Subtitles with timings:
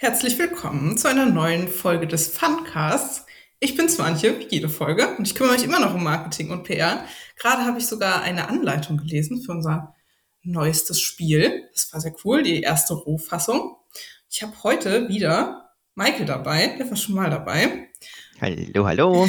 [0.00, 3.26] Herzlich willkommen zu einer neuen Folge des Funcasts.
[3.58, 6.62] Ich bin Swantje, wie jede Folge, und ich kümmere mich immer noch um Marketing und
[6.62, 7.04] PR.
[7.36, 9.96] Gerade habe ich sogar eine Anleitung gelesen für unser
[10.44, 11.68] neuestes Spiel.
[11.72, 13.76] Das war sehr cool, die erste Rohfassung.
[14.30, 17.88] Ich habe heute wieder Michael dabei, der war schon mal dabei.
[18.40, 19.28] Hallo, hallo.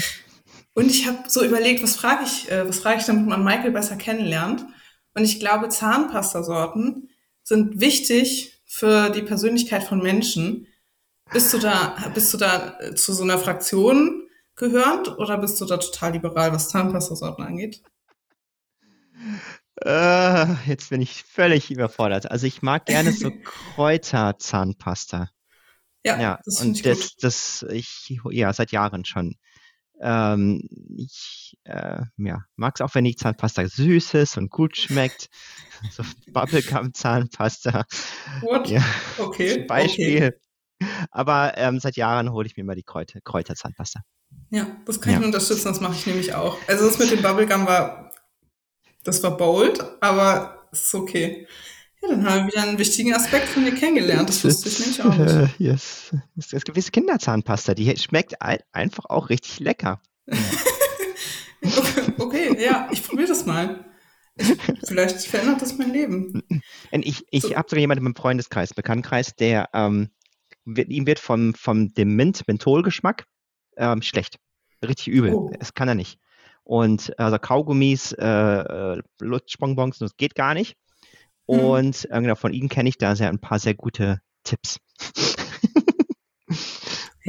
[0.76, 3.72] Und ich habe so überlegt, was frage ich, äh, was frage ich, damit man Michael
[3.72, 4.68] besser kennenlernt.
[5.16, 7.10] Und ich glaube, Zahnpastasorten
[7.42, 10.68] sind wichtig für die Persönlichkeit von Menschen.
[11.34, 15.66] Bist du da, bist du da äh, zu so einer Fraktion gehörend oder bist du
[15.66, 17.82] da total liberal, was Zahnpastasorten angeht?
[19.84, 22.30] Äh, jetzt bin ich völlig überfordert.
[22.30, 23.32] Also ich mag gerne so
[23.76, 25.30] Kräuterzahnpasta.
[26.06, 29.36] Ja, Ja, das und ich das, das, ich, ja, seit Jahren schon.
[30.02, 30.68] Ähm,
[30.98, 35.28] ich äh, ja, mag es auch, wenn die Zahnpasta süß ist und gut schmeckt.
[35.92, 36.04] So
[36.34, 37.86] Bubblegum-Zahnpasta.
[38.42, 38.82] Ja, Okay,
[39.18, 39.66] okay.
[39.66, 40.38] Beispiel.
[41.12, 44.02] Aber ähm, seit Jahren hole ich mir immer die Kräuter, Kräuterzahnpasta.
[44.50, 45.20] Ja, das kann ich Ja.
[45.20, 46.58] nur unterstützen, das mache ich nämlich auch.
[46.68, 48.12] Also das mit dem Bubblegum war,
[49.04, 51.48] das war bold, aber es ist okay.
[52.02, 54.30] Ja, dann haben wir wieder einen wichtigen Aspekt von dir kennengelernt.
[54.30, 55.60] Das wusste ich nämlich auch nicht.
[55.60, 56.12] Äh, yes.
[56.38, 60.02] Es gibt gewisse Kinderzahnpasta, die schmeckt ein- einfach auch richtig lecker.
[61.62, 63.84] Okay, okay, ja, ich probiere das mal.
[64.38, 64.48] Ich,
[64.88, 66.42] vielleicht verändert das mein Leben.
[66.92, 67.56] Ich ich So.
[67.56, 70.10] habe sogar jemanden im Freundeskreis, Bekanntenkreis, der ähm,
[70.64, 73.26] wird, ihm wird vom, vom dem Mint, Mentholgeschmack
[73.76, 74.38] ähm, schlecht.
[74.82, 75.34] Richtig übel.
[75.34, 75.52] Oh.
[75.60, 76.18] Das kann er nicht.
[76.64, 80.78] Und also Kaugummis, äh, äh, Lutschbonbons, das geht gar nicht.
[81.50, 81.60] Hm.
[81.60, 84.80] Und äh, genau, von ihm kenne ich da sehr, ein paar sehr gute Tipps.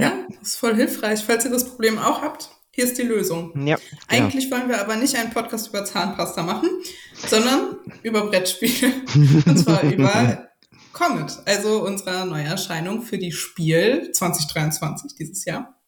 [0.01, 1.21] Ja, das ist voll hilfreich.
[1.25, 3.53] Falls ihr das Problem auch habt, hier ist die Lösung.
[3.67, 4.01] Ja, genau.
[4.09, 6.71] Eigentlich wollen wir aber nicht einen Podcast über Zahnpasta machen,
[7.15, 8.93] sondern über Brettspiele.
[9.47, 10.49] Und zwar über
[10.93, 15.79] Comet, also unsere Neuerscheinung für die Spiel 2023 dieses Jahr.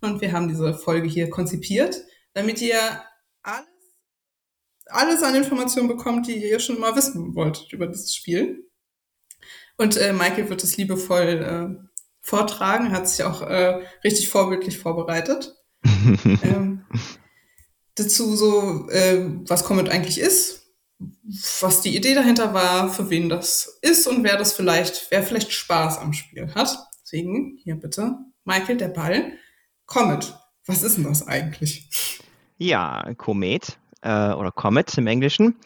[0.00, 1.96] Und wir haben diese Folge hier konzipiert,
[2.34, 2.78] damit ihr
[3.42, 3.66] alles,
[4.94, 8.68] alles an Informationen bekommt, die ihr schon immer wissen wollt über dieses Spiel.
[9.76, 11.88] Und äh, Michael wird es liebevoll äh,
[12.20, 15.56] vortragen, hat sich auch äh, richtig vorbildlich vorbereitet
[16.42, 16.84] ähm,
[17.94, 20.74] dazu so, äh, was Comet eigentlich ist,
[21.60, 25.52] was die Idee dahinter war, für wen das ist und wer das vielleicht, wer vielleicht
[25.52, 26.78] Spaß am Spiel hat.
[27.02, 29.32] Deswegen hier bitte, Michael, der Ball.
[29.86, 30.34] Comet,
[30.66, 32.20] was ist denn das eigentlich?
[32.58, 35.56] Ja, Komet äh, oder Comet im Englischen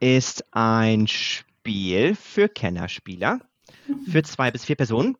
[0.00, 3.40] ist ein Spiel für Kennerspieler
[4.08, 5.16] für zwei bis vier Personen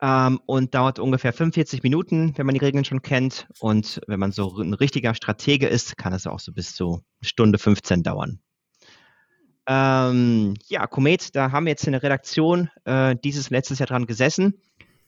[0.00, 3.46] ähm, und dauert ungefähr 45 Minuten, wenn man die Regeln schon kennt.
[3.60, 7.28] Und wenn man so ein richtiger Stratege ist, kann es auch so bis zu eine
[7.28, 8.40] Stunde 15 dauern.
[9.66, 14.06] Ähm, ja, Komet, da haben wir jetzt in der Redaktion äh, dieses letztes Jahr dran
[14.06, 14.60] gesessen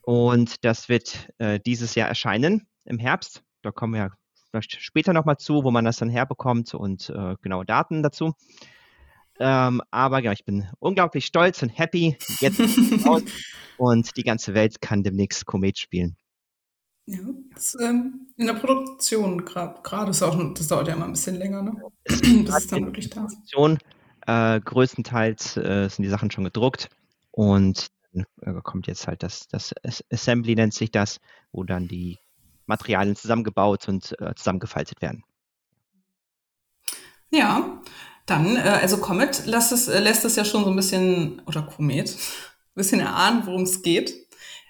[0.03, 3.43] und das wird äh, dieses Jahr erscheinen im Herbst.
[3.62, 4.24] Da kommen wir vielleicht
[4.62, 8.34] später nochmal zu, wo man das dann herbekommt und äh, genaue Daten dazu.
[9.41, 12.16] Ähm, aber ja, ich bin unglaublich stolz und happy.
[12.41, 12.60] Jetzt
[13.76, 16.16] und die ganze Welt kann demnächst Komet spielen.
[17.06, 17.19] ja,
[17.54, 21.62] das, ähm, in der Produktion gerade ist auch, das dauert ja immer ein bisschen länger,
[21.62, 21.75] ne?
[22.04, 23.22] Bis es dann wirklich da.
[23.22, 23.78] Produktion.
[24.26, 26.88] Äh, größtenteils äh, sind die Sachen schon gedruckt
[27.31, 31.20] und dann äh, kommt jetzt halt das, das As- Assembly nennt sich das,
[31.53, 32.19] wo dann die
[32.66, 35.25] Materialien zusammengebaut und äh, zusammengefaltet werden.
[37.30, 37.80] Ja,
[38.26, 41.62] dann, äh, also Comet lässt es, äh, lässt es ja schon so ein bisschen, oder
[41.62, 44.14] Komet, ein bisschen erahnen, worum es geht.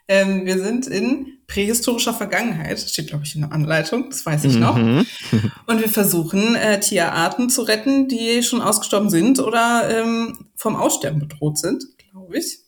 [0.06, 4.56] Ähm, wir sind in prähistorischer Vergangenheit, steht, glaube ich, in der Anleitung, das weiß ich
[4.56, 4.76] noch.
[4.76, 5.06] Mhm.
[5.66, 11.20] Und wir versuchen, äh, Tierarten zu retten, die schon ausgestorben sind oder ähm, vom Aussterben
[11.20, 12.58] bedroht sind, glaube ich.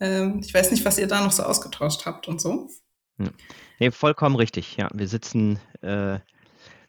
[0.00, 2.68] Ähm, ich weiß nicht, was ihr da noch so ausgetauscht habt und so.
[3.80, 4.76] Nee, vollkommen richtig.
[4.76, 6.18] Ja, wir sitzen, äh,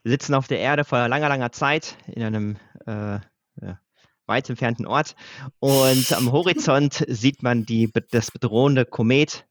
[0.04, 2.58] wir sitzen auf der Erde vor langer, langer Zeit in einem
[2.88, 3.20] äh,
[3.62, 3.80] ja,
[4.26, 5.16] weit entfernten Ort
[5.60, 9.46] und am Horizont sieht man die, das bedrohende Komet,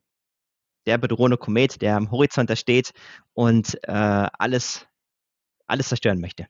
[0.86, 2.92] der bedrohende Komet, der am Horizont da steht
[3.34, 4.88] und äh, alles,
[5.66, 6.48] alles zerstören möchte.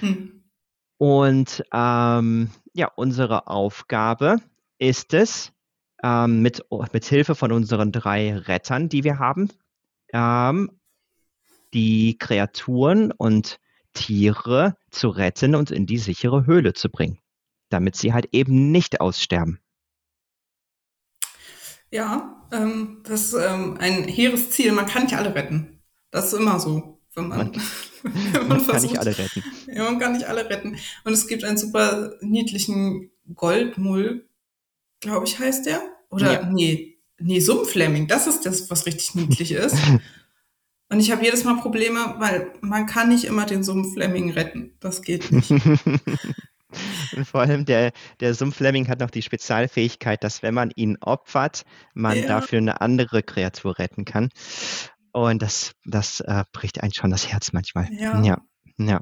[0.00, 0.44] Hm.
[0.98, 4.42] Und ähm, ja, unsere Aufgabe
[4.78, 5.52] ist es,
[6.02, 9.48] ähm, mit, mit Hilfe von unseren drei Rettern, die wir haben,
[10.12, 10.70] ähm,
[11.74, 13.58] die Kreaturen und
[13.94, 17.18] Tiere zu retten und in die sichere Höhle zu bringen,
[17.68, 19.60] damit sie halt eben nicht aussterben.
[21.90, 24.72] Ja, ähm, das ist ähm, ein hehres Ziel.
[24.72, 25.82] Man kann nicht alle retten.
[26.10, 27.52] Das ist immer so, wenn man, Man-
[28.02, 28.92] wenn man, Man kann versucht.
[28.92, 29.42] nicht alle retten.
[29.66, 30.76] Ja, man kann nicht alle retten.
[31.04, 34.28] Und es gibt einen super niedlichen Goldmull,
[35.00, 35.82] glaube ich, heißt der.
[36.10, 36.50] Oder Ja.
[36.50, 39.76] nee, nee, Sumpflemming, das ist das, was richtig niedlich ist.
[40.90, 44.72] Und ich habe jedes Mal Probleme, weil man kann nicht immer den Sumpflemming retten.
[44.80, 45.50] Das geht nicht.
[45.50, 45.60] Und
[47.24, 52.16] vor allem der, der Sumpflemming hat noch die Spezialfähigkeit, dass wenn man ihn opfert, man
[52.16, 52.26] ja.
[52.26, 54.30] dafür eine andere Kreatur retten kann.
[55.12, 57.88] Und das, das äh, bricht einen schon das Herz manchmal.
[57.92, 58.22] Ja.
[58.22, 58.40] ja.
[58.78, 59.00] ja.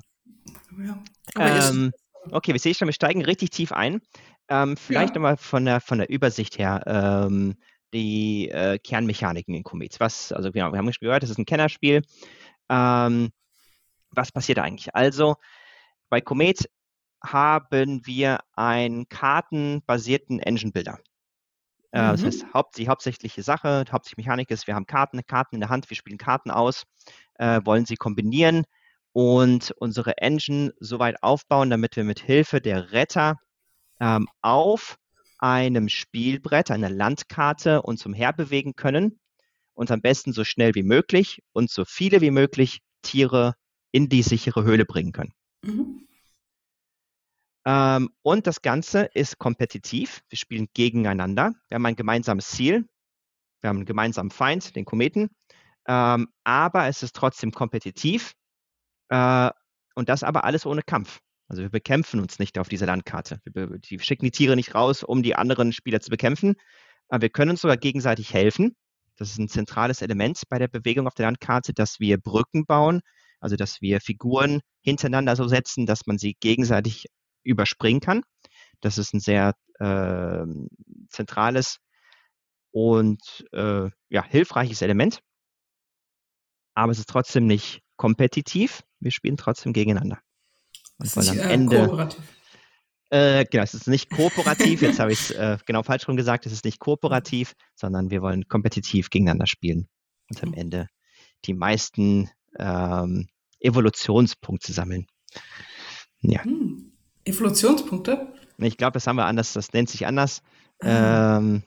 [0.79, 1.69] ja.
[1.71, 1.93] Ähm,
[2.33, 4.01] okay, wir sehen schon, wir steigen richtig tief ein.
[4.49, 5.21] Ähm, vielleicht ja.
[5.21, 6.83] nochmal von der, von der Übersicht her.
[6.87, 7.55] Ähm,
[7.93, 9.99] die äh, Kernmechaniken in Komet.
[10.01, 12.03] Was, also genau, wir haben gehört, das ist ein Kennerspiel.
[12.69, 13.31] Ähm,
[14.11, 14.95] was passiert eigentlich?
[14.95, 15.37] Also
[16.09, 16.69] bei Komet
[17.23, 20.99] haben wir einen kartenbasierten Engine Builder.
[21.93, 22.11] Äh, mhm.
[22.13, 25.61] Das heißt, Haupt, die hauptsächliche Sache, die hauptsächliche Mechanik ist, wir haben Karten, Karten in
[25.61, 26.85] der Hand, wir spielen Karten aus,
[27.35, 28.65] äh, wollen sie kombinieren
[29.13, 33.37] und unsere Engine so weit aufbauen, damit wir mit Hilfe der Retter
[34.01, 34.99] ähm, auf
[35.39, 39.19] einem Spielbrett, einer Landkarte uns umherbewegen können
[39.75, 43.55] und am besten so schnell wie möglich und so viele wie möglich Tiere
[43.93, 45.33] in die sichere Höhle bringen können.
[45.63, 46.07] Mhm.
[47.67, 50.21] Ähm, und das Ganze ist kompetitiv.
[50.29, 51.53] Wir spielen gegeneinander.
[51.69, 52.89] Wir haben ein gemeinsames Ziel.
[53.61, 55.31] Wir haben einen gemeinsamen Feind, den Kometen.
[55.89, 58.35] Ähm, aber es ist trotzdem kompetitiv.
[59.09, 59.51] Äh,
[59.97, 61.21] und das aber alles ohne Kampf.
[61.49, 63.41] Also wir bekämpfen uns nicht auf dieser Landkarte.
[63.45, 66.57] Wir, die schicken die Tiere nicht raus, um die anderen Spieler zu bekämpfen.
[67.09, 68.75] Aber wir können uns sogar gegenseitig helfen.
[69.17, 73.01] Das ist ein zentrales Element bei der Bewegung auf der Landkarte, dass wir Brücken bauen,
[73.41, 77.07] also dass wir Figuren hintereinander so setzen, dass man sie gegenseitig
[77.43, 78.23] überspringen kann.
[78.81, 80.45] Das ist ein sehr äh,
[81.11, 81.79] zentrales
[82.73, 85.21] und äh, ja, hilfreiches Element.
[86.75, 88.83] Aber es ist trotzdem nicht kompetitiv.
[89.01, 90.21] Wir spielen trotzdem gegeneinander.
[90.99, 91.87] Und weil am äh, Ende.
[91.87, 92.25] Kooperativ.
[93.11, 96.45] Äh, genau, es ist nicht kooperativ, jetzt habe ich es äh, genau falsch rum gesagt,
[96.45, 99.89] es ist nicht kooperativ, sondern wir wollen kompetitiv gegeneinander spielen
[100.29, 100.55] und am mhm.
[100.57, 100.89] Ende
[101.45, 102.29] die meisten
[102.59, 103.29] ähm,
[103.61, 105.07] Evolutionspunkte sammeln.
[106.21, 106.43] Ja.
[106.45, 106.93] Hm.
[107.25, 108.33] Evolutionspunkte?
[108.59, 110.43] Ich glaube, das haben wir anders, das nennt sich anders.
[110.81, 111.39] Ah.
[111.39, 111.63] Ähm,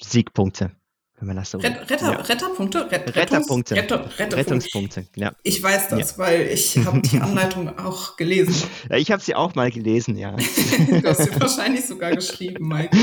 [0.00, 0.72] Siegpunkte,
[1.20, 2.20] wenn man das so Ret Retter, ja.
[2.20, 2.90] Retterpunkte?
[2.90, 3.74] Ret Retterpunkte.
[3.74, 5.32] Retter Rettungspunkte, ja.
[5.42, 6.18] Ich weiß das, ja.
[6.18, 8.54] weil ich habe die Anleitung auch gelesen.
[8.88, 10.32] Ja, ich habe sie auch mal gelesen, ja.
[10.36, 12.96] du hast sie wahrscheinlich sogar geschrieben, Mike.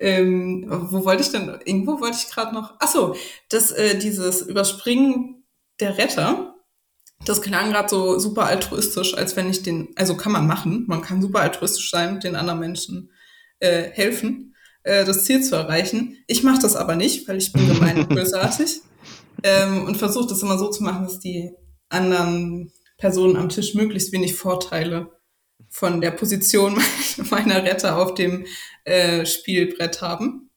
[0.00, 3.14] ähm, wo wollte ich denn, irgendwo wollte ich gerade noch, achso,
[3.50, 5.44] das, äh, dieses Überspringen
[5.80, 6.54] der Retter,
[7.26, 11.02] das klang gerade so super altruistisch, als wenn ich den, also kann man machen, man
[11.02, 13.10] kann super altruistisch sein, den anderen Menschen
[13.58, 16.16] äh, helfen, äh, das Ziel zu erreichen.
[16.26, 18.80] Ich mache das aber nicht, weil ich bin gemein und bösartig
[19.42, 21.52] ähm, und versuche das immer so zu machen, dass die
[21.88, 25.10] anderen Personen am Tisch möglichst wenig Vorteile
[25.68, 26.80] von der Position
[27.30, 28.46] meiner Retter auf dem
[28.84, 30.50] äh, Spielbrett haben.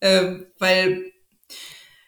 [0.00, 1.12] Äh, weil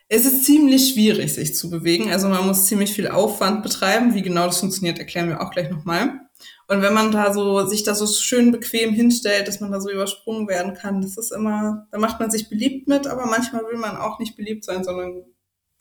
[0.09, 2.11] es ist ziemlich schwierig, sich zu bewegen.
[2.13, 4.15] Also man muss ziemlich viel Aufwand betreiben.
[4.15, 6.21] Wie genau das funktioniert, erklären wir auch gleich nochmal.
[6.69, 9.91] Und wenn man da so, sich da so schön bequem hinstellt, dass man da so
[9.91, 13.79] übersprungen werden kann, das ist immer, da macht man sich beliebt mit, aber manchmal will
[13.79, 15.25] man auch nicht beliebt sein, sondern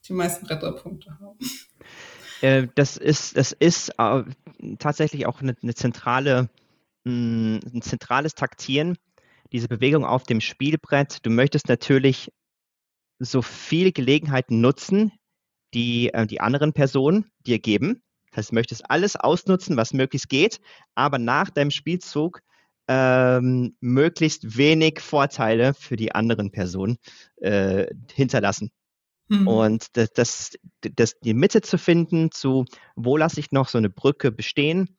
[0.07, 1.39] die meisten Retterpunkte haben.
[2.41, 4.23] Äh, das ist, das ist äh,
[4.77, 6.49] tatsächlich auch eine, eine zentrale,
[7.03, 8.97] mh, hm, ein zentrales Taktieren,
[9.51, 11.25] diese Bewegung auf dem Spielbrett.
[11.25, 12.31] Du möchtest natürlich
[13.19, 15.11] so viel Gelegenheiten nutzen,
[15.73, 18.03] die äh, die anderen Personen dir geben.
[18.35, 20.59] Das heißt, du möchtest alles ausnutzen, was möglichst geht,
[20.93, 22.41] aber nach deinem Spielzug
[22.89, 26.97] ähm, möglichst wenig Vorteile für die anderen Personen
[27.37, 28.71] äh, hinterlassen.
[29.29, 29.47] Mhm.
[29.47, 30.51] Und das, das,
[30.81, 32.65] das, die Mitte zu finden, zu
[32.95, 34.97] wo lasse ich noch so eine Brücke bestehen,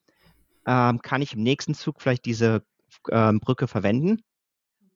[0.67, 2.65] ähm, kann ich im nächsten Zug vielleicht diese
[3.11, 4.23] ähm, Brücke verwenden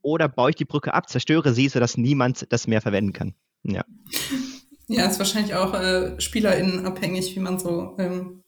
[0.00, 3.35] oder baue ich die Brücke ab, zerstöre sie, sodass niemand das mehr verwenden kann.
[3.64, 3.85] Ja.
[4.92, 8.42] Ja, ist wahrscheinlich auch äh, SpielerInnen abhängig, wie man so, ähm,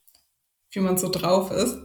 [0.70, 1.76] wie man so drauf ist.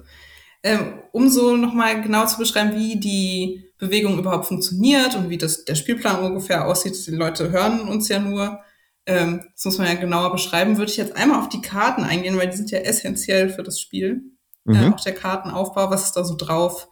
[0.64, 5.66] Ähm, um so nochmal genau zu beschreiben, wie die Bewegung überhaupt funktioniert und wie das,
[5.66, 7.06] der Spielplan ungefähr aussieht.
[7.06, 8.60] Die Leute hören uns ja nur.
[9.06, 10.78] Ähm, das muss man ja genauer beschreiben.
[10.78, 13.80] Würde ich jetzt einmal auf die Karten eingehen, weil die sind ja essentiell für das
[13.80, 14.24] Spiel.
[14.66, 14.76] Mhm.
[14.76, 16.90] Äh, auch der Kartenaufbau, was ist da so drauf?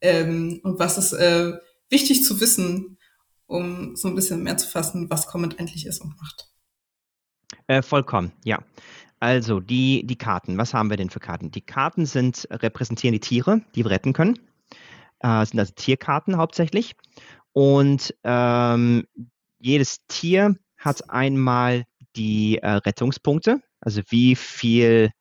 [0.00, 1.52] Ähm, und was ist, äh,
[1.90, 2.98] wichtig zu wissen,
[3.46, 6.51] um so ein bisschen mehr zu fassen, was Comment eigentlich ist und macht.
[7.66, 8.62] Äh, vollkommen, ja.
[9.20, 11.50] Also die, die Karten, was haben wir denn für Karten?
[11.50, 14.38] Die Karten sind, repräsentieren die Tiere, die wir retten können.
[15.20, 16.96] Äh, sind also Tierkarten hauptsächlich.
[17.52, 19.06] Und ähm,
[19.60, 21.84] jedes Tier hat einmal
[22.16, 25.12] die äh, Rettungspunkte, also wie viel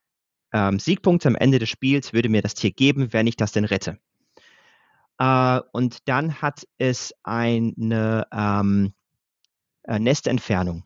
[0.51, 3.65] ähm, Siegpunkte am Ende des Spiels würde mir das Tier geben, wenn ich das denn
[3.65, 3.99] rette.
[5.19, 8.93] Äh, und dann hat es eine ähm,
[9.83, 10.83] äh, Nestentfernung.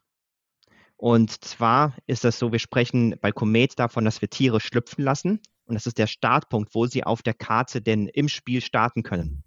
[0.97, 5.41] Und zwar ist das so, wir sprechen bei Komet davon, dass wir Tiere schlüpfen lassen.
[5.65, 9.43] Und das ist der Startpunkt, wo sie auf der Karte denn im Spiel starten können.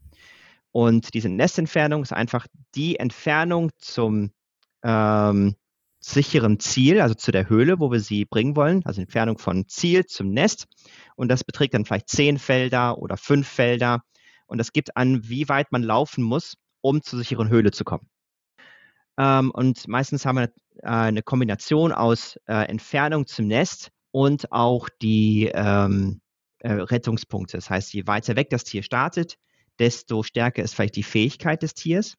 [0.73, 4.33] Und diese Nestentfernung ist einfach die Entfernung zum
[4.83, 5.57] ähm,
[6.01, 10.07] sicheren Ziel, also zu der Höhle, wo wir sie bringen wollen, also Entfernung von Ziel
[10.07, 10.67] zum Nest.
[11.17, 14.03] Und das beträgt dann vielleicht zehn Felder oder fünf Felder.
[14.47, 18.09] Und das gibt an, wie weit man laufen muss, um zur sicheren Höhle zu kommen.
[19.19, 24.89] Ähm, und meistens haben wir äh, eine Kombination aus äh, Entfernung zum Nest und auch
[25.03, 26.21] die ähm,
[26.61, 27.57] äh, Rettungspunkte.
[27.57, 29.37] Das heißt, je weiter weg das Tier startet,
[29.79, 32.15] desto stärker ist vielleicht die Fähigkeit des Tiers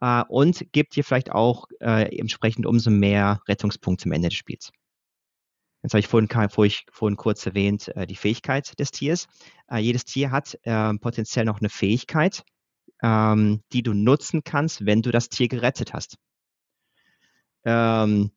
[0.00, 4.70] äh, und gibt dir vielleicht auch äh, entsprechend umso mehr Rettungspunkte am Ende des Spiels.
[5.82, 9.26] Jetzt habe ich vorhin, vorhin, vorhin kurz erwähnt, äh, die Fähigkeit des Tiers.
[9.72, 12.42] Jedes Tier hat äh, potenziell noch eine Fähigkeit,
[13.02, 16.16] ähm, die du nutzen kannst, wenn du das Tier gerettet hast.
[17.64, 18.30] Ähm,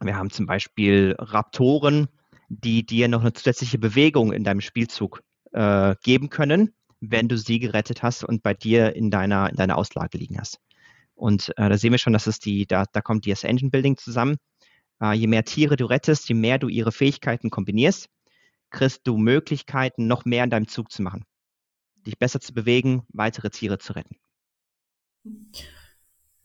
[0.00, 2.08] wir haben zum Beispiel Raptoren,
[2.48, 7.58] die dir noch eine zusätzliche Bewegung in deinem Spielzug äh, geben können, wenn du sie
[7.58, 10.60] gerettet hast und bei dir in deiner, in deiner Auslage liegen hast.
[11.14, 13.96] Und äh, da sehen wir schon, dass es die, da, da kommt das Engine Building
[13.96, 14.36] zusammen.
[15.00, 18.08] Äh, je mehr Tiere du rettest, je mehr du ihre Fähigkeiten kombinierst,
[18.70, 21.24] kriegst du Möglichkeiten, noch mehr in deinem Zug zu machen.
[22.06, 24.16] Dich besser zu bewegen, weitere Tiere zu retten.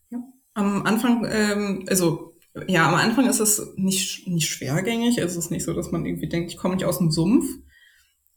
[0.10, 0.20] Ja.
[0.54, 2.34] Am Anfang, ähm, also
[2.68, 5.18] ja, am Anfang ist es nicht, nicht schwergängig.
[5.18, 7.46] Es ist nicht so, dass man irgendwie denkt, ich komme nicht aus dem Sumpf.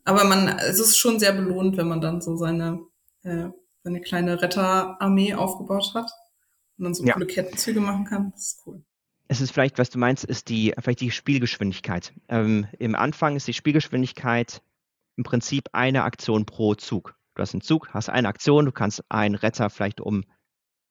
[0.05, 2.81] Aber man, es ist schon sehr belohnt, wenn man dann so seine,
[3.23, 3.49] äh,
[3.83, 6.11] seine kleine Retterarmee aufgebaut hat
[6.79, 7.15] und dann so ja.
[7.15, 8.31] coole Kettenzüge machen kann.
[8.33, 8.85] Das ist cool.
[9.27, 12.13] Es ist vielleicht, was du meinst, ist die, vielleicht die Spielgeschwindigkeit.
[12.29, 14.63] Ähm, Im Anfang ist die Spielgeschwindigkeit
[15.17, 17.15] im Prinzip eine Aktion pro Zug.
[17.35, 20.25] Du hast einen Zug, hast eine Aktion, du kannst einen Retter vielleicht um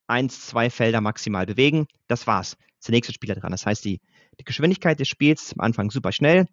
[0.07, 1.87] eins, zwei Felder maximal bewegen.
[2.07, 2.57] Das war's.
[2.79, 3.51] Ist der nächste Spieler dran.
[3.51, 4.01] Das heißt, die,
[4.39, 6.47] die Geschwindigkeit des Spiels ist am Anfang super schnell.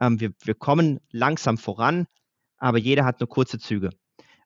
[0.00, 2.06] Ähm, wir, wir kommen langsam voran,
[2.58, 3.90] aber jeder hat nur kurze Züge.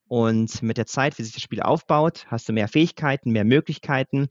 [0.09, 4.29] Und mit der Zeit, wie sich das Spiel aufbaut, hast du mehr Fähigkeiten, mehr Möglichkeiten.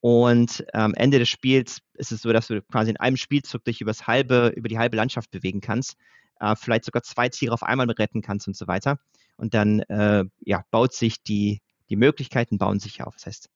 [0.00, 3.82] Und am Ende des Spiels ist es so, dass du quasi in einem Spielzug dich
[3.82, 5.98] übers halbe, über die halbe Landschaft bewegen kannst,
[6.40, 8.98] äh, vielleicht sogar zwei Tiere auf einmal retten kannst und so weiter.
[9.36, 13.14] Und dann äh, ja, baut sich die, die Möglichkeiten bauen sich auf.
[13.14, 13.50] Das heißt,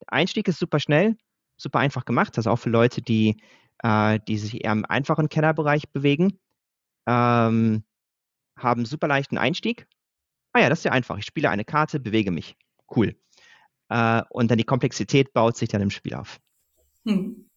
[0.00, 1.16] der Einstieg ist super schnell,
[1.56, 2.36] super einfach gemacht.
[2.36, 3.40] Das ist auch für Leute, die,
[3.82, 6.38] äh, die sich eher im einfachen Kennerbereich bewegen,
[7.06, 7.84] ähm,
[8.56, 9.86] haben super leichten Einstieg
[10.52, 11.18] ah ja, das ist ja einfach.
[11.18, 12.56] Ich spiele eine Karte, bewege mich.
[12.94, 13.16] Cool.
[13.88, 16.40] Äh, und dann die Komplexität baut sich dann im Spiel auf.
[17.06, 17.48] Hm.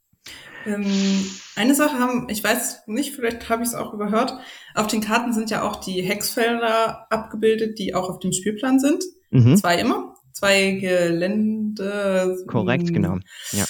[0.65, 4.34] Ähm, eine Sache haben, ich weiß nicht, vielleicht habe ich es auch überhört,
[4.74, 9.03] auf den Karten sind ja auch die Hexfelder abgebildet, die auch auf dem Spielplan sind.
[9.29, 9.58] Mhm.
[9.58, 10.15] Zwei immer.
[10.34, 12.44] Zwei Gelände.
[12.48, 13.20] Korrekt, genau.
[13.51, 13.65] Ja.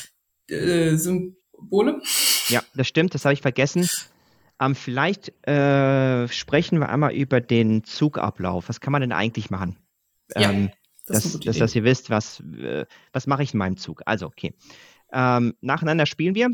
[0.48, 2.02] Äh, Symbole.
[2.48, 3.88] Ja, das stimmt, das habe ich vergessen.
[4.60, 8.70] Ähm, vielleicht äh, sprechen wir einmal über den Zugablauf.
[8.70, 9.78] Was kann man denn eigentlich machen?
[10.36, 10.72] Ja, ähm,
[11.06, 14.02] das dass, dass, dass, ihr wisst, was, äh, was mache ich in meinem Zug.
[14.06, 14.54] Also, okay.
[15.18, 16.50] Ähm, nacheinander spielen wir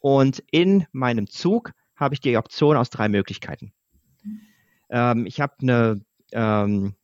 [0.00, 3.72] und in meinem Zug habe ich die Option aus drei Möglichkeiten.
[4.90, 6.94] Ähm, ich habe eine, ähm,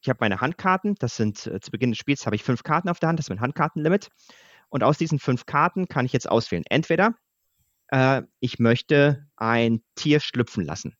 [0.00, 0.96] ich habe meine Handkarten.
[0.96, 3.20] Das sind äh, zu Beginn des Spiels habe ich fünf Karten auf der Hand.
[3.20, 4.08] Das ist mein Handkartenlimit.
[4.70, 6.64] Und aus diesen fünf Karten kann ich jetzt auswählen.
[6.68, 7.14] Entweder
[7.88, 10.96] äh, ich möchte ein Tier schlüpfen lassen.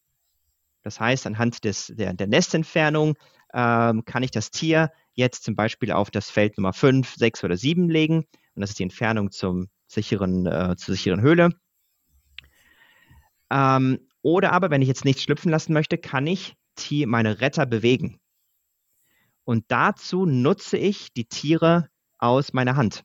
[0.82, 3.16] Das heißt, anhand des, der, der Nestentfernung
[3.52, 7.56] ähm, kann ich das Tier jetzt zum Beispiel auf das Feld Nummer 5, 6 oder
[7.56, 8.26] 7 legen.
[8.54, 11.50] Und das ist die Entfernung zum sicheren, äh, zur sicheren Höhle.
[13.50, 17.66] Ähm, oder aber, wenn ich jetzt nichts schlüpfen lassen möchte, kann ich Tier, meine Retter
[17.66, 18.20] bewegen.
[19.44, 23.04] Und dazu nutze ich die Tiere aus meiner Hand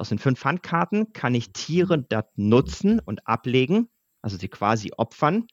[0.00, 3.88] aus den fünf Handkarten kann ich Tiere dort nutzen und ablegen,
[4.22, 5.46] also sie quasi opfern,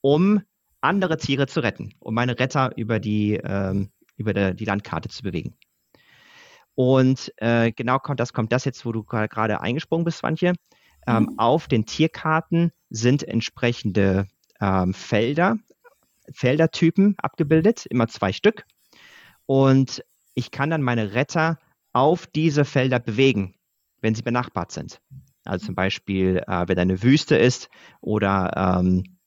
[0.00, 0.42] um
[0.80, 5.22] andere Tiere zu retten, um meine Retter über die, ähm, über der, die Landkarte zu
[5.22, 5.56] bewegen.
[6.74, 10.54] Und äh, genau kommt das, kommt das jetzt, wo du gerade eingesprungen bist, Swantje.
[11.06, 11.38] Ähm, mhm.
[11.38, 14.26] Auf den Tierkarten sind entsprechende
[14.60, 15.56] ähm, Felder,
[16.32, 18.64] Feldertypen abgebildet, immer zwei Stück.
[19.46, 21.58] Und ich kann dann meine Retter
[21.92, 23.54] auf diese Felder bewegen
[24.02, 25.00] wenn sie benachbart sind.
[25.44, 29.18] Also zum Beispiel, äh, wenn eine Wüste ist oder ähm,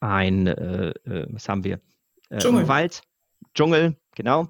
[0.00, 1.80] ein, äh, äh, was haben wir?
[2.28, 2.68] Äh, Dschungel.
[2.68, 3.02] Wald,
[3.54, 4.48] Dschungel, genau.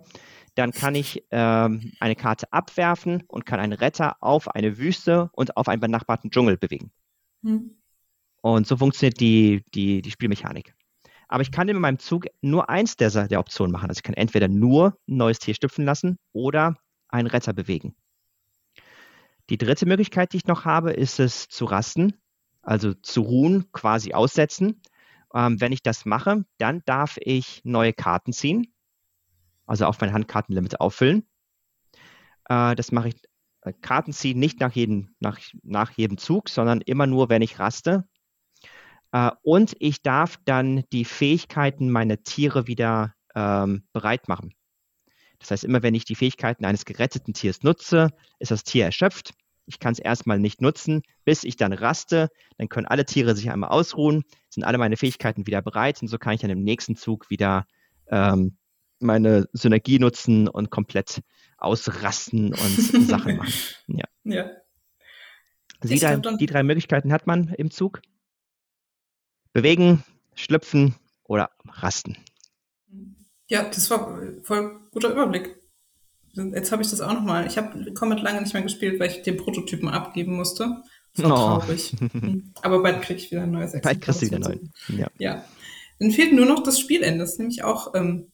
[0.55, 5.57] Dann kann ich ähm, eine Karte abwerfen und kann einen Retter auf eine Wüste und
[5.57, 6.93] auf einen benachbarten Dschungel bewegen.
[7.43, 7.77] Hm.
[8.41, 10.75] Und so funktioniert die, die, die Spielmechanik.
[11.29, 13.89] Aber ich kann in meinem Zug nur eins der, der Optionen machen.
[13.89, 16.77] Also ich kann entweder nur ein neues Tier schlüpfen lassen oder
[17.09, 17.97] einen Retter bewegen.
[19.51, 22.15] Die dritte Möglichkeit, die ich noch habe, ist es zu rasten,
[22.63, 24.81] also zu ruhen, quasi aussetzen.
[25.35, 28.74] Ähm, wenn ich das mache, dann darf ich neue Karten ziehen,
[29.67, 31.27] also auf mein Handkartenlimit auffüllen.
[32.49, 33.17] Äh, das mache ich,
[33.63, 37.59] äh, Karten ziehen nicht nach jedem, nach, nach jedem Zug, sondern immer nur, wenn ich
[37.59, 38.05] raste.
[39.13, 44.55] Äh, und ich darf dann die Fähigkeiten meiner Tiere wieder ähm, bereit machen.
[45.39, 49.35] Das heißt, immer wenn ich die Fähigkeiten eines geretteten Tiers nutze, ist das Tier erschöpft.
[49.67, 52.29] Ich kann es erstmal nicht nutzen, bis ich dann raste.
[52.59, 56.19] Dann können alle Tiere sich einmal ausruhen, sind alle meine Fähigkeiten wieder bereit und so
[56.19, 57.67] kann ich dann im nächsten Zug wieder
[58.09, 58.57] ähm,
[59.01, 61.23] meine Synergie nutzen und komplett
[61.59, 63.53] ausrasten und Sachen machen.
[63.87, 64.05] Ja.
[64.25, 64.51] ja.
[65.83, 68.01] Die, drei, die drei Möglichkeiten hat man im Zug.
[69.53, 70.03] Bewegen,
[70.35, 72.17] schlüpfen oder rasten.
[73.49, 75.61] Ja, das war voll guter Überblick.
[76.33, 77.47] Jetzt habe ich das auch nochmal.
[77.47, 80.83] Ich habe Comet lange nicht mehr gespielt, weil ich den Prototypen abgeben musste.
[81.15, 81.61] Das war oh.
[81.61, 81.95] traurig.
[82.63, 83.93] Aber bald kriege ich wieder ein neues Exemplar.
[83.95, 84.57] Bald kriegst du wieder neu.
[84.89, 85.11] Ja.
[85.19, 85.45] ja.
[86.01, 87.21] Dann fehlt nur noch das Spielende.
[87.21, 88.33] Das ist nämlich auch ähm,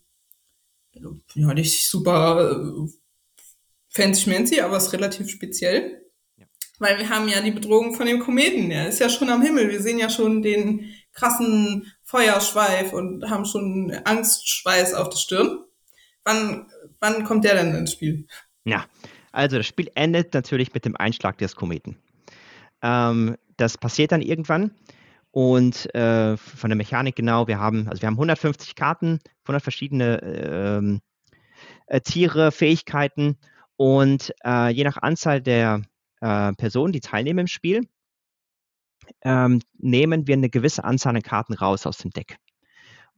[1.34, 2.88] ja, nicht super äh,
[3.90, 6.02] fancy-schmancy, aber es ist relativ speziell.
[6.36, 6.46] Ja.
[6.78, 8.70] Weil wir haben ja die Bedrohung von dem Kometen.
[8.70, 9.70] Der ist ja schon am Himmel.
[9.70, 15.64] Wir sehen ja schon den krassen Feuerschweif und haben schon Angstschweiß auf der Stirn.
[16.24, 18.26] Wann, wann kommt der denn ins Spiel?
[18.64, 18.86] Ja,
[19.32, 21.96] also das Spiel endet natürlich mit dem Einschlag des Kometen.
[22.82, 24.72] Ähm, das passiert dann irgendwann
[25.32, 30.22] und äh, von der Mechanik genau, wir haben, also wir haben 150 Karten, 100 verschiedene
[30.22, 31.00] ähm,
[31.86, 33.38] äh, Tiere, Fähigkeiten
[33.76, 35.82] und äh, je nach Anzahl der
[36.20, 37.86] äh, Personen, die teilnehmen im Spiel,
[39.22, 42.36] ähm, nehmen wir eine gewisse Anzahl an Karten raus aus dem Deck.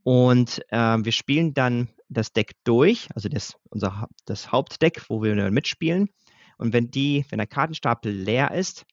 [0.04, 5.50] Und äh, wir spielen dann das Deck durch, also das, unser, das Hauptdeck, wo wir
[5.50, 6.10] mitspielen.
[6.58, 8.84] Und wenn die, wenn der Kartenstapel leer ist,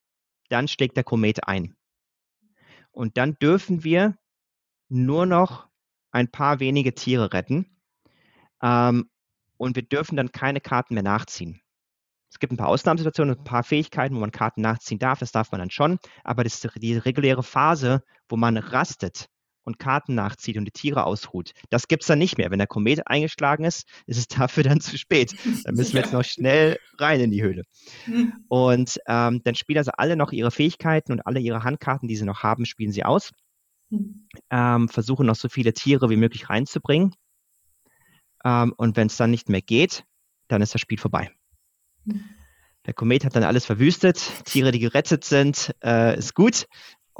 [0.49, 1.75] dann schlägt der Komet ein.
[2.99, 4.17] Und dann dürfen wir
[4.89, 5.69] nur noch
[6.11, 7.65] ein paar wenige Tiere retten.
[8.61, 9.09] Ähm,
[9.55, 11.61] und wir dürfen dann keine Karten mehr nachziehen.
[12.29, 15.19] Es gibt ein paar Ausnahmesituationen, ein paar Fähigkeiten, wo man Karten nachziehen darf.
[15.19, 15.97] Das darf man dann schon.
[16.25, 19.29] Aber das die reguläre Phase, wo man rastet
[19.69, 21.51] und Karten nachzieht und die Tiere ausruht.
[21.69, 22.49] Das gibt es dann nicht mehr.
[22.49, 25.35] Wenn der Komet eingeschlagen ist, ist es dafür dann zu spät.
[25.63, 27.63] Dann müssen wir jetzt noch schnell rein in die Höhle.
[28.47, 32.25] Und ähm, dann spielen also alle noch ihre Fähigkeiten und alle ihre Handkarten, die sie
[32.25, 33.31] noch haben, spielen sie aus.
[33.91, 34.27] Hm.
[34.49, 37.13] Ähm, versuchen noch so viele Tiere wie möglich reinzubringen.
[38.43, 40.03] Ähm, und wenn es dann nicht mehr geht,
[40.47, 41.31] dann ist das Spiel vorbei.
[42.85, 44.17] Der Komet hat dann alles verwüstet.
[44.45, 46.65] Tiere, die gerettet sind, äh, ist gut.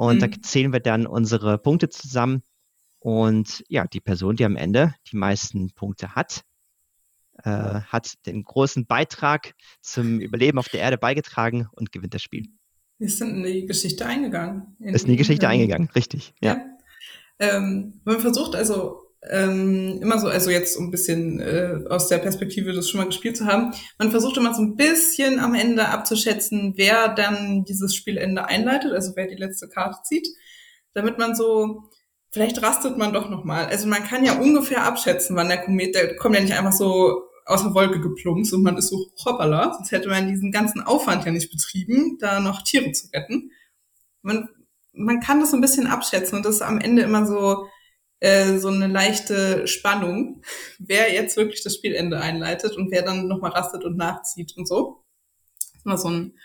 [0.00, 0.20] Und mhm.
[0.20, 2.42] da zählen wir dann unsere Punkte zusammen.
[3.00, 6.40] Und ja, die Person, die am Ende die meisten Punkte hat,
[7.44, 7.50] äh,
[7.82, 12.48] hat den großen Beitrag zum Überleben auf der Erde beigetragen und gewinnt das Spiel.
[12.98, 14.74] Ist in die Geschichte eingegangen.
[14.78, 16.32] ist in die Geschichte eingegangen, richtig.
[16.40, 16.54] Ja.
[16.54, 17.58] ja.
[17.58, 22.18] Ähm, man versucht also ähm, immer so, also jetzt um ein bisschen äh, aus der
[22.18, 25.88] Perspektive das schon mal gespielt zu haben, man versucht immer so ein bisschen am Ende
[25.88, 30.26] abzuschätzen, wer dann dieses Spielende einleitet, also wer die letzte Karte zieht,
[30.94, 31.90] damit man so,
[32.30, 33.66] vielleicht rastet man doch nochmal.
[33.66, 37.24] Also man kann ja ungefähr abschätzen, wann der Komet, der kommt ja nicht einfach so
[37.44, 41.26] aus der Wolke geplumpt und man ist so hoppala, sonst hätte man diesen ganzen Aufwand
[41.26, 43.50] ja nicht betrieben, da noch Tiere zu retten.
[44.22, 44.48] Man,
[44.92, 47.66] man kann das so ein bisschen abschätzen und das ist am Ende immer so,
[48.20, 50.42] äh, so eine leichte Spannung,
[50.78, 55.04] wer jetzt wirklich das Spielende einleitet und wer dann nochmal rastet und nachzieht und so.
[55.84, 56.38] Immer so ein,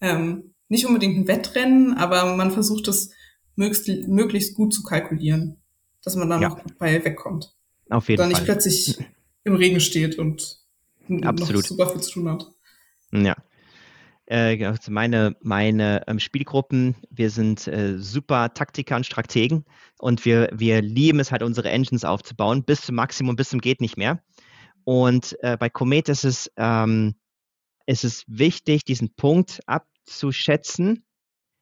[0.00, 3.10] ähm, nicht unbedingt ein Wettrennen, aber man versucht es
[3.56, 5.62] möglichst, möglichst gut zu kalkulieren,
[6.02, 6.50] dass man dann ja.
[6.50, 7.54] noch bei wegkommt.
[7.90, 8.30] Auf jeden Fall.
[8.30, 8.98] Dann nicht plötzlich
[9.44, 10.60] im Regen steht und
[11.22, 11.54] Absolut.
[11.54, 12.46] noch super viel zu tun hat.
[13.12, 13.36] Ja.
[14.26, 19.64] Äh, also meine, meine ähm, Spielgruppen, wir sind äh, super Taktiker und Strategen
[19.98, 23.80] und wir, wir lieben es halt, unsere Engines aufzubauen, bis zum Maximum, bis zum geht
[23.80, 24.22] nicht mehr.
[24.84, 27.14] Und äh, bei Comet ist es, ähm,
[27.86, 31.04] ist es wichtig, diesen Punkt abzuschätzen.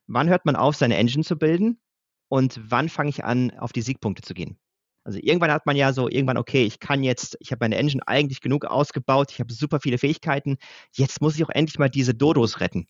[0.07, 1.81] Wann hört man auf, seine Engine zu bilden
[2.29, 4.59] und wann fange ich an, auf die Siegpunkte zu gehen?
[5.05, 8.07] Also irgendwann hat man ja so, irgendwann, okay, ich kann jetzt, ich habe meine Engine
[8.07, 10.57] eigentlich genug ausgebaut, ich habe super viele Fähigkeiten,
[10.93, 12.87] jetzt muss ich auch endlich mal diese Dodos retten.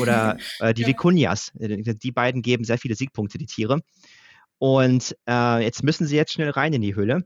[0.00, 0.88] Oder äh, die ja.
[0.88, 1.52] Vikunjas.
[1.58, 3.80] Äh, die beiden geben sehr viele Siegpunkte, die Tiere.
[4.58, 7.24] Und äh, jetzt müssen sie jetzt schnell rein in die Höhle.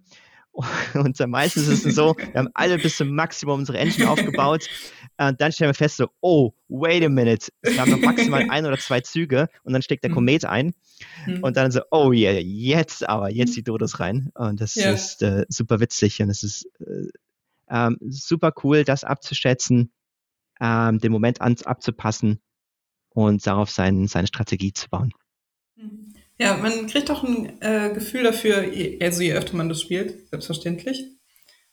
[0.94, 4.68] Und meistens ist es so, wir haben alle bis zum Maximum unsere Engine aufgebaut.
[5.18, 8.66] Und dann stellen wir fest, so, oh, wait a minute, es haben noch maximal ein
[8.66, 10.74] oder zwei Züge und dann steckt der Komet ein.
[11.26, 11.42] Mhm.
[11.42, 14.30] Und dann so, oh yeah, jetzt aber, jetzt die Dodos rein.
[14.34, 14.90] Und das ja.
[14.92, 17.08] ist äh, super witzig und es ist äh,
[17.70, 19.92] ähm, super cool, das abzuschätzen,
[20.60, 22.40] ähm, den Moment an, abzupassen
[23.10, 25.12] und darauf sein, seine Strategie zu bauen.
[26.38, 28.64] Ja, man kriegt auch ein äh, Gefühl dafür,
[29.00, 31.04] also je öfter man das spielt, selbstverständlich.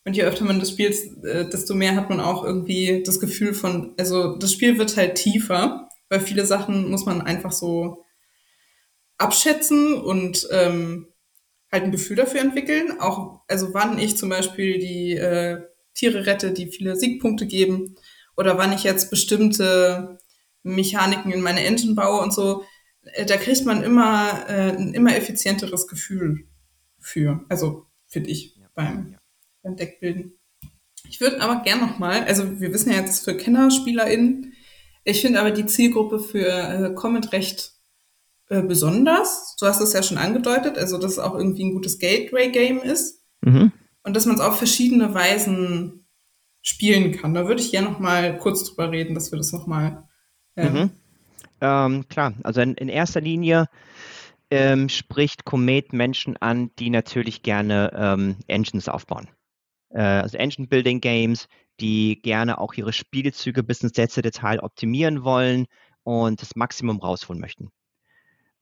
[0.06, 3.54] Und je öfter man das spielt, äh, desto mehr hat man auch irgendwie das Gefühl
[3.54, 8.06] von, also das Spiel wird halt tiefer, weil viele Sachen muss man einfach so
[9.18, 11.08] abschätzen und ähm,
[11.72, 13.00] halt ein Gefühl dafür entwickeln.
[13.00, 15.62] Auch, also wann ich zum Beispiel die äh,
[15.94, 17.96] Tiere rette, die viele Siegpunkte geben,
[18.38, 20.18] oder wann ich jetzt bestimmte
[20.64, 22.64] Mechaniken in meine Engine baue und so,
[23.04, 26.48] äh, da kriegt man immer äh, ein immer effizienteres Gefühl
[27.00, 27.44] für.
[27.50, 28.68] Also finde ich ja.
[28.74, 29.18] beim,
[29.62, 30.34] beim Deckbilden.
[31.08, 34.54] Ich würde aber gern nochmal, also wir wissen ja jetzt für KennerspielerInnen,
[35.04, 37.74] ich finde aber die Zielgruppe für äh, Comet recht
[38.50, 39.56] äh, besonders.
[39.60, 43.24] Du hast es ja schon angedeutet, also dass es auch irgendwie ein gutes Gateway-Game ist.
[43.42, 43.72] Mhm.
[44.04, 46.08] Und dass man es auf verschiedene Weisen
[46.62, 47.34] spielen kann.
[47.34, 50.08] Da würde ich gerne noch mal kurz drüber reden, dass wir das noch mal
[50.56, 50.90] ähm, mhm.
[51.62, 53.68] ähm, klar, also in, in erster Linie
[54.52, 59.28] ähm, spricht Comet Menschen an, die natürlich gerne ähm, Engines aufbauen.
[59.90, 61.48] Äh, also Engine Building Games,
[61.80, 65.68] die gerne auch ihre Spielzüge bis ins letzte Detail optimieren wollen
[66.04, 67.72] und das Maximum rausholen möchten.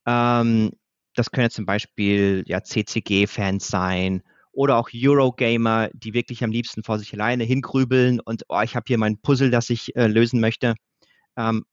[0.05, 0.71] Ähm,
[1.15, 6.99] das können zum Beispiel ja, CCG-Fans sein oder auch Eurogamer, die wirklich am liebsten vor
[6.99, 10.75] sich alleine hingrübeln und oh, ich habe hier mein Puzzle, das ich äh, lösen möchte.
[11.35, 11.65] Ähm,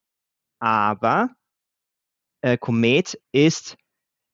[0.59, 1.29] aber
[2.41, 3.77] äh, Komet ist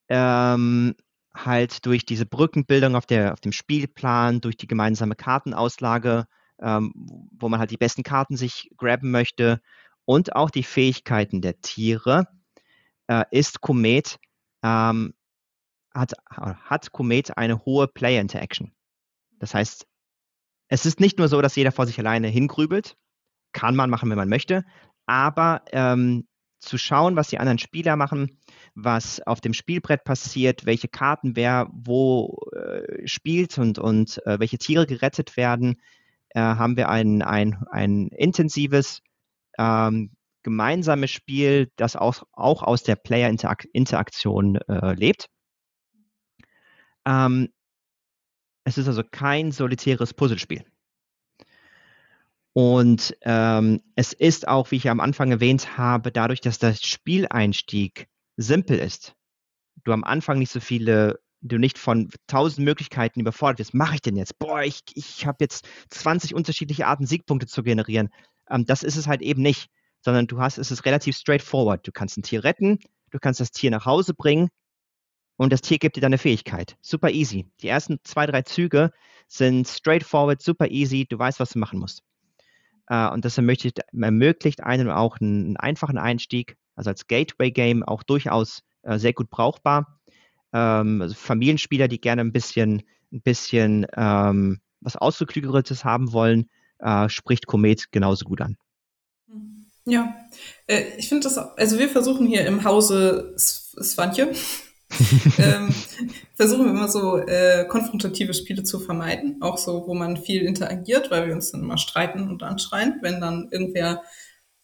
[0.09, 0.95] ähm,
[1.33, 6.25] halt durch diese Brückenbildung auf, der, auf dem Spielplan, durch die gemeinsame Kartenauslage,
[6.59, 6.93] ähm,
[7.31, 9.61] wo man halt die besten Karten sich grabben möchte
[10.05, 12.27] und auch die Fähigkeiten der Tiere,
[13.07, 14.19] äh, ist Komet
[14.63, 15.13] ähm,
[15.93, 18.71] hat, hat Komet eine hohe Player Interaction.
[19.39, 19.85] Das heißt,
[20.67, 22.95] es ist nicht nur so, dass jeder vor sich alleine hingrübelt,
[23.51, 24.63] kann man machen, wenn man möchte,
[25.05, 26.27] aber ähm,
[26.59, 28.39] zu schauen, was die anderen Spieler machen,
[28.75, 34.57] was auf dem Spielbrett passiert, welche Karten wer wo äh, spielt und, und äh, welche
[34.57, 35.81] Tiere gerettet werden,
[36.29, 39.01] äh, haben wir ein, ein, ein intensives
[39.57, 40.11] ähm,
[40.43, 45.27] gemeinsames Spiel, das auch, auch aus der Player-Interaktion äh, lebt.
[47.05, 47.49] Ähm,
[48.63, 50.63] es ist also kein solitäres Puzzlespiel.
[52.53, 58.07] Und ähm, es ist auch, wie ich am Anfang erwähnt habe, dadurch, dass der Spieleinstieg
[58.37, 59.15] simpel ist,
[59.83, 63.73] du am Anfang nicht so viele, du nicht von tausend Möglichkeiten überfordert wirst.
[63.73, 64.37] Mache ich denn jetzt?
[64.39, 68.09] Boah, ich, ich habe jetzt 20 unterschiedliche Arten, Siegpunkte zu generieren.
[68.49, 69.69] Ähm, das ist es halt eben nicht,
[70.01, 71.87] sondern du hast, es ist relativ straightforward.
[71.87, 72.79] Du kannst ein Tier retten,
[73.11, 74.49] du kannst das Tier nach Hause bringen
[75.37, 76.75] und das Tier gibt dir dann eine Fähigkeit.
[76.81, 77.47] Super easy.
[77.61, 78.91] Die ersten zwei, drei Züge
[79.27, 81.05] sind straightforward, super easy.
[81.07, 82.03] Du weißt, was du machen musst.
[82.91, 88.63] Äh, und das ermöglicht, ermöglicht einem auch einen einfachen Einstieg, also als Gateway-Game auch durchaus
[88.81, 90.01] äh, sehr gut brauchbar.
[90.51, 96.49] Ähm, also Familienspieler, die gerne ein bisschen, ein bisschen ähm, was Ausgeklügeltes haben wollen,
[96.79, 98.57] äh, spricht Komet genauso gut an.
[99.85, 100.13] Ja,
[100.67, 104.33] äh, ich finde das, also wir versuchen hier im Hause Svantje,
[105.37, 105.73] ähm,
[106.35, 111.11] versuchen wir immer so äh, konfrontative Spiele zu vermeiden, auch so, wo man viel interagiert,
[111.11, 114.03] weil wir uns dann immer streiten und anschreien, wenn dann irgendwer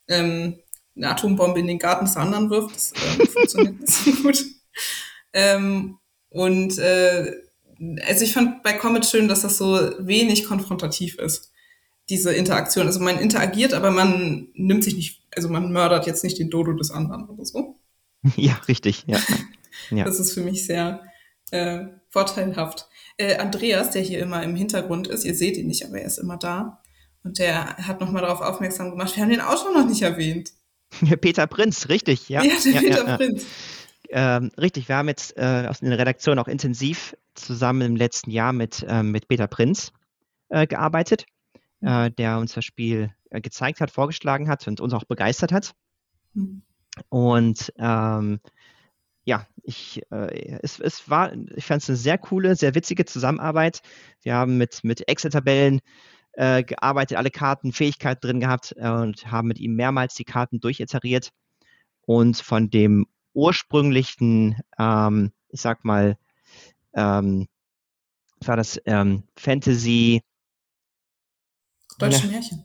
[0.07, 0.59] ähm,
[0.95, 2.75] eine Atombombe in den Garten des anderen wirft.
[2.75, 4.45] Das äh, funktioniert nicht so gut.
[5.33, 5.97] Ähm,
[6.29, 7.31] und äh,
[8.05, 11.51] also ich fand bei Comet schön, dass das so wenig konfrontativ ist,
[12.09, 12.87] diese Interaktion.
[12.87, 16.73] Also man interagiert, aber man nimmt sich nicht, also man mördert jetzt nicht den Dodo
[16.73, 17.75] des anderen oder so.
[18.35, 19.19] Ja, richtig, ja.
[19.89, 20.05] Ja.
[20.05, 21.03] Das ist für mich sehr
[21.51, 22.87] äh, vorteilhaft.
[23.17, 26.17] Äh, Andreas, der hier immer im Hintergrund ist, ihr seht ihn nicht, aber er ist
[26.17, 26.81] immer da.
[27.23, 30.51] Und der hat nochmal darauf aufmerksam gemacht, wir haben den Autor noch nicht erwähnt.
[31.21, 32.43] Peter Prinz, richtig, ja.
[32.43, 33.45] Ja, der ja, Peter ja, Prinz.
[34.09, 38.53] Ähm, richtig, wir haben jetzt äh, in der Redaktion auch intensiv zusammen im letzten Jahr
[38.53, 39.91] mit, ähm, mit Peter Prinz
[40.49, 41.25] äh, gearbeitet,
[41.81, 41.87] mhm.
[41.87, 45.73] äh, der uns das Spiel äh, gezeigt hat, vorgeschlagen hat und uns auch begeistert hat.
[46.33, 46.61] Mhm.
[47.09, 48.39] Und ähm,
[49.27, 53.81] ja, ich, äh, es, es war, ich fand es eine sehr coole, sehr witzige Zusammenarbeit.
[54.21, 55.81] Wir haben mit, mit Excel-Tabellen
[56.31, 60.61] äh, gearbeitet, alle Karten, Fähigkeiten drin gehabt äh, und haben mit ihm mehrmals die Karten
[60.61, 61.33] durchiteriert.
[62.05, 66.17] Und von dem ursprünglichen, ähm, ich sag mal,
[66.93, 67.49] ähm,
[68.45, 70.21] war das ähm, Fantasy.
[71.99, 72.63] Deutsche Märchen.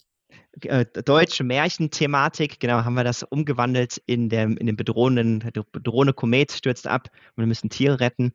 [0.61, 6.12] Äh, deutsche Märchenthematik, genau, haben wir das umgewandelt in, der, in den bedrohenden, der bedrohende
[6.12, 8.33] Komet stürzt ab und wir müssen Tiere retten.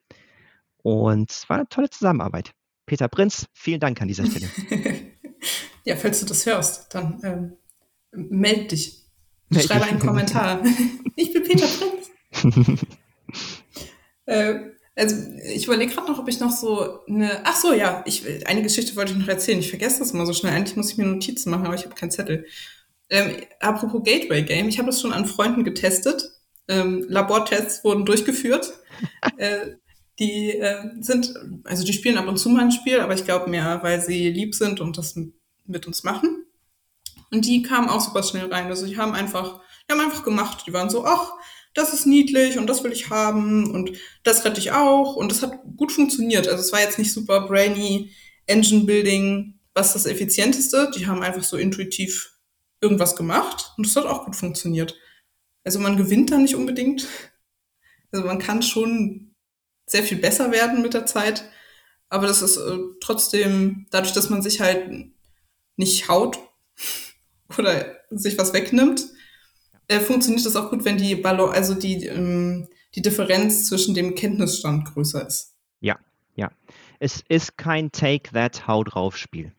[0.81, 2.51] Und es war eine tolle Zusammenarbeit.
[2.85, 4.49] Peter Prinz, vielen Dank an dieser Stelle.
[5.83, 7.57] ja, falls du das hörst, dann ähm,
[8.11, 9.03] meld dich.
[9.49, 9.91] Meld Schreibe dich.
[9.91, 10.63] einen Kommentar.
[11.15, 12.81] ich bin Peter Prinz.
[14.25, 14.59] äh,
[14.97, 17.41] also ich überlege gerade noch, ob ich noch so eine.
[17.43, 19.59] Ach so, ja, ich, eine Geschichte wollte ich noch erzählen.
[19.59, 20.53] Ich vergesse das immer so schnell.
[20.53, 22.45] Eigentlich muss ich mir Notizen machen, aber ich habe keinen Zettel.
[23.09, 26.31] Ähm, apropos Gateway Game, ich habe das schon an Freunden getestet.
[26.67, 28.73] Ähm, Labortests wurden durchgeführt.
[29.37, 29.75] äh,
[30.19, 31.31] die äh, sind,
[31.63, 34.29] also die spielen ab und zu mal ein Spiel, aber ich glaube mehr, weil sie
[34.29, 35.15] lieb sind und das
[35.65, 36.45] mit uns machen.
[37.29, 38.65] Und die kamen auch super schnell rein.
[38.65, 40.63] Also die haben einfach, die haben einfach gemacht.
[40.65, 41.33] Die waren so, ach,
[41.77, 43.91] das ist niedlich und das will ich haben und
[44.23, 45.15] das rette ich auch.
[45.15, 46.47] Und das hat gut funktioniert.
[46.47, 48.11] Also es war jetzt nicht super brainy
[48.47, 50.89] Engine Building, was das effizienteste.
[50.95, 52.35] Die haben einfach so intuitiv
[52.81, 54.97] irgendwas gemacht und das hat auch gut funktioniert.
[55.63, 57.07] Also man gewinnt da nicht unbedingt.
[58.11, 59.35] Also man kann schon
[59.85, 61.47] sehr viel besser werden mit der Zeit.
[62.09, 65.11] Aber das ist äh, trotzdem, dadurch, dass man sich halt
[65.75, 66.39] nicht haut
[67.57, 69.07] oder sich was wegnimmt,
[69.87, 74.15] äh, funktioniert das auch gut, wenn die Ballon, also die, ähm, die Differenz zwischen dem
[74.15, 75.55] Kenntnisstand größer ist.
[75.79, 75.97] Ja,
[76.35, 76.51] ja.
[76.99, 79.53] Es ist kein Take That Hau drauf Spiel.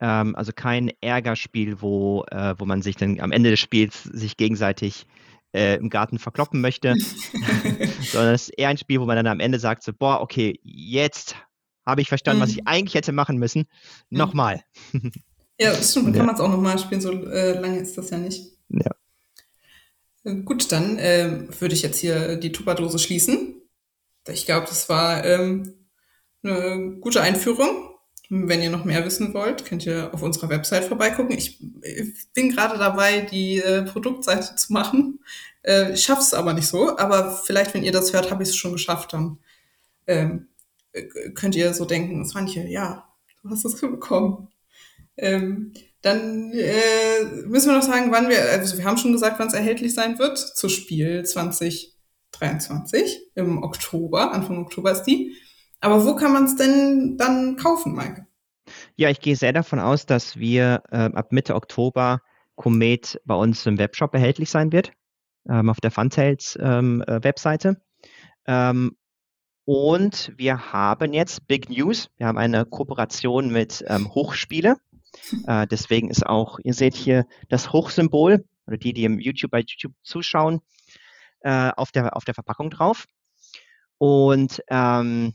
[0.00, 4.36] Ähm, also kein Ärgerspiel, wo, äh, wo man sich dann am Ende des Spiels sich
[4.36, 5.06] gegenseitig
[5.52, 6.94] äh, im Garten verkloppen möchte,
[8.12, 10.58] sondern es ist eher ein Spiel, wo man dann am Ende sagt, so, boah, okay,
[10.62, 11.36] jetzt
[11.86, 12.44] habe ich verstanden, mhm.
[12.44, 13.66] was ich eigentlich hätte machen müssen.
[14.10, 14.18] Mhm.
[14.18, 14.64] Nochmal.
[15.60, 18.10] ja, das stimmt, dann kann man es auch nochmal spielen, so äh, lange ist das
[18.10, 18.42] ja nicht.
[18.68, 18.90] Ja.
[20.24, 23.60] Gut, dann äh, würde ich jetzt hier die Tupperdose schließen.
[24.28, 25.74] Ich glaube, das war ähm,
[26.42, 27.90] eine gute Einführung.
[28.30, 31.36] Wenn ihr noch mehr wissen wollt, könnt ihr auf unserer Website vorbeigucken.
[31.36, 35.20] Ich, ich bin gerade dabei, die äh, Produktseite zu machen.
[35.62, 36.96] Äh, ich schaffe es aber nicht so.
[36.96, 39.12] Aber vielleicht, wenn ihr das hört, habe ich es schon geschafft.
[39.12, 39.38] Dann
[40.06, 40.48] ähm,
[41.34, 43.06] könnt ihr so denken, Swantje, ja,
[43.42, 44.48] du hast es hinbekommen.
[45.16, 45.72] Ähm,
[46.02, 49.54] dann äh, müssen wir noch sagen, wann wir, also wir haben schon gesagt, wann es
[49.54, 55.34] erhältlich sein wird zu Spiel 2023 im Oktober, Anfang Oktober ist die.
[55.80, 58.26] Aber wo kann man es denn dann kaufen, Maike?
[58.96, 62.20] Ja, ich gehe sehr davon aus, dass wir äh, ab Mitte Oktober
[62.56, 64.92] Komet bei uns im Webshop erhältlich sein wird,
[65.48, 67.80] ähm, auf der Funtails ähm, äh, Webseite.
[68.46, 68.96] Ähm,
[69.64, 72.10] und wir haben jetzt Big News.
[72.16, 74.76] Wir haben eine Kooperation mit ähm, Hochspiele.
[75.46, 79.60] Äh, deswegen ist auch, ihr seht hier das Hochsymbol, oder die, die im YouTube bei
[79.60, 80.60] YouTube zuschauen,
[81.40, 83.06] äh, auf, der, auf der Verpackung drauf.
[83.98, 85.34] Und ähm,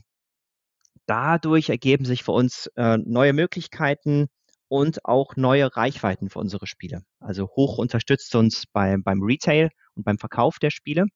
[1.06, 4.28] dadurch ergeben sich für uns äh, neue Möglichkeiten
[4.68, 7.02] und auch neue Reichweiten für unsere Spiele.
[7.18, 11.06] Also Hoch unterstützt uns bei, beim Retail und beim Verkauf der Spiele.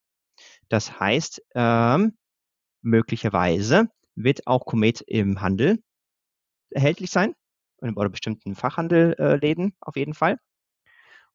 [0.68, 2.16] Das heißt, ähm,
[2.82, 5.82] möglicherweise wird auch Komet im Handel
[6.70, 7.34] erhältlich sein
[7.90, 10.38] oder bestimmten Fachhandelläden äh, auf jeden Fall.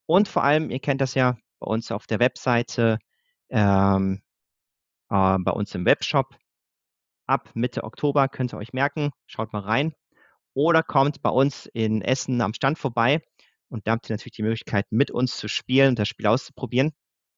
[0.05, 2.97] Und vor allem, ihr kennt das ja bei uns auf der Webseite,
[3.49, 4.21] ähm,
[5.09, 6.35] äh, bei uns im Webshop.
[7.27, 9.93] Ab Mitte Oktober könnt ihr euch merken, schaut mal rein.
[10.55, 13.21] Oder kommt bei uns in Essen am Stand vorbei
[13.69, 16.91] und da habt ihr natürlich die Möglichkeit, mit uns zu spielen und das Spiel auszuprobieren,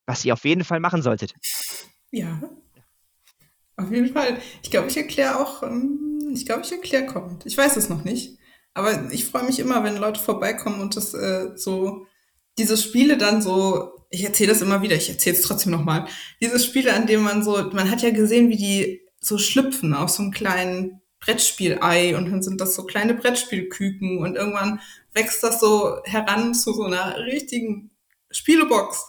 [0.06, 1.34] was ihr auf jeden Fall machen solltet.
[2.12, 2.42] Ja,
[3.76, 4.38] auf jeden Fall.
[4.64, 7.46] Ich glaube, ich erkläre auch, ähm, ich glaube, ich erkläre kommt.
[7.46, 8.38] Ich weiß es noch nicht.
[8.74, 12.06] Aber ich freue mich immer, wenn Leute vorbeikommen und das äh, so,
[12.58, 16.08] diese Spiele dann so, ich erzähle das immer wieder, ich erzähle es trotzdem nochmal,
[16.42, 20.10] diese Spiele, an denen man so, man hat ja gesehen, wie die so schlüpfen auf
[20.10, 24.82] so einem kleinen Brettspielei und dann sind das so kleine Brettspielküken und irgendwann
[25.14, 27.92] wächst das so heran zu so einer richtigen
[28.32, 29.06] Spielebox.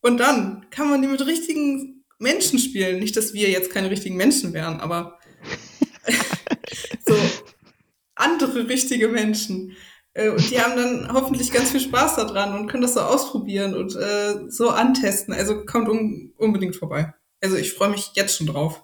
[0.00, 3.00] Und dann kann man die mit richtigen Menschen spielen.
[3.00, 5.18] Nicht, dass wir jetzt keine richtigen Menschen wären, aber
[7.06, 7.16] so
[8.36, 9.76] andere richtige Menschen.
[10.12, 13.74] Äh, und die haben dann hoffentlich ganz viel Spaß daran und können das so ausprobieren
[13.74, 15.34] und äh, so antesten.
[15.34, 17.14] Also kommt um, unbedingt vorbei.
[17.40, 18.82] Also ich freue mich jetzt schon drauf.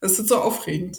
[0.00, 0.98] Das wird so aufregend.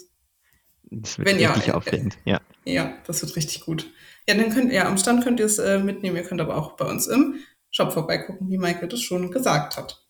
[0.82, 2.40] Das wird Wenn, richtig ja, äh, aufregend, ja.
[2.64, 3.90] Ja, das wird richtig gut.
[4.28, 6.16] Ja, dann könnt ihr, ja, am Stand könnt ihr es äh, mitnehmen.
[6.16, 7.36] Ihr könnt aber auch bei uns im
[7.70, 10.04] Shop vorbeigucken, wie Michael das schon gesagt hat.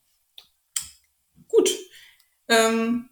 [1.48, 1.70] Gut.
[2.48, 3.11] Ähm,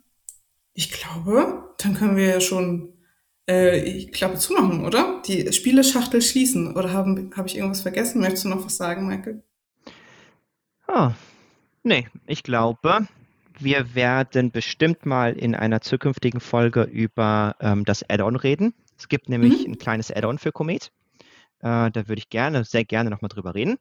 [0.73, 2.94] ich glaube, dann können wir ja schon
[3.47, 5.23] äh, glaube, zumachen, oder?
[5.27, 6.77] Die Spieleschachtel schließen.
[6.77, 8.21] Oder habe hab ich irgendwas vergessen?
[8.21, 9.43] Möchtest du noch was sagen, Michael?
[10.89, 11.11] Oh,
[11.83, 13.09] nee, ich glaube,
[13.59, 18.75] wir werden bestimmt mal in einer zukünftigen Folge über ähm, das Add-on reden.
[18.97, 19.73] Es gibt nämlich mhm.
[19.73, 20.93] ein kleines Add-on für Komet.
[21.61, 23.79] Äh, da würde ich gerne, sehr gerne nochmal drüber reden.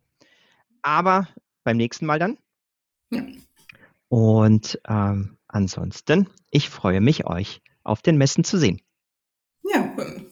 [0.82, 1.28] Aber
[1.64, 2.38] beim nächsten Mal dann.
[3.12, 3.24] Ja.
[4.10, 8.82] Und ähm, ansonsten, ich freue mich, euch auf den Messen zu sehen.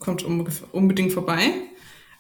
[0.02, 1.54] Kommt unbedingt vorbei.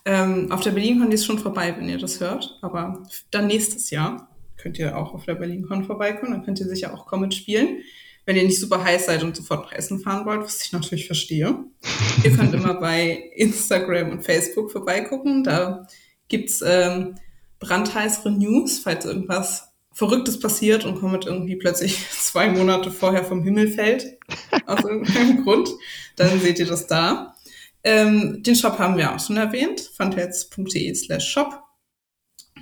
[0.05, 2.59] Ähm, auf der BerlinCon ist schon vorbei, wenn ihr das hört.
[2.61, 6.31] Aber dann nächstes Jahr könnt ihr auch auf der BerlinCon vorbeikommen.
[6.31, 7.79] Dann könnt ihr sicher auch Comet spielen.
[8.25, 11.07] Wenn ihr nicht super heiß seid und sofort nach Essen fahren wollt, was ich natürlich
[11.07, 11.65] verstehe.
[12.23, 15.43] ihr könnt immer bei Instagram und Facebook vorbeigucken.
[15.43, 15.87] Da
[16.27, 17.15] gibt's ähm,
[17.59, 23.69] brandheißere News, falls irgendwas Verrücktes passiert und Comet irgendwie plötzlich zwei Monate vorher vom Himmel
[23.69, 24.19] fällt.
[24.67, 25.69] aus irgendeinem Grund.
[26.15, 27.35] Dann seht ihr das da.
[27.83, 29.81] Ähm, den Shop haben wir auch schon erwähnt.
[29.95, 31.63] funtails.de slash shop.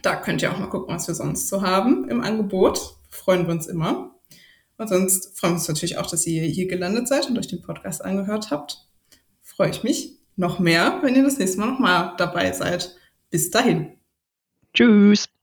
[0.01, 2.95] Da könnt ihr auch mal gucken, was wir sonst so haben im Angebot.
[3.09, 4.15] Freuen wir uns immer.
[4.77, 7.61] Und sonst freuen wir uns natürlich auch, dass ihr hier gelandet seid und euch den
[7.61, 8.87] Podcast angehört habt.
[9.41, 12.95] Freue ich mich noch mehr, wenn ihr das nächste Mal nochmal dabei seid.
[13.29, 13.97] Bis dahin.
[14.73, 15.38] Tschüss.